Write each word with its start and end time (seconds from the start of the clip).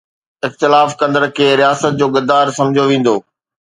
اختلاف 0.47 0.89
ڪندڙ 1.01 1.23
کي 1.37 1.47
رياست 1.61 1.93
جو 2.01 2.05
غدار 2.17 2.47
سمجهيو 2.59 2.89
ويندو 2.93 3.15